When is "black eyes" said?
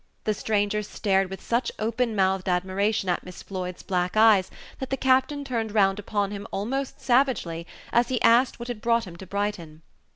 3.83-4.49